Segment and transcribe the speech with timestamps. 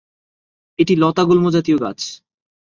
[0.79, 1.99] এটি লতা গুল্ম জাতীয় গাছ।